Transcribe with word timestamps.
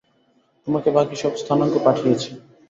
তোমাকে 0.67 0.89
বাকি 0.97 1.15
সব 1.15 1.33
স্থানাঙ্ক 1.41 1.75
পাঠিয়েছি। 1.85 2.29